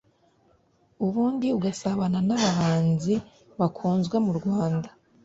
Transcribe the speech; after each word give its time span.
ubundi 1.05 1.47
ugasabana 1.57 2.19
n’abahanzi 2.27 3.13
bakunzwe 3.59 4.15
mu 4.25 4.33
Rwanda 4.39 4.89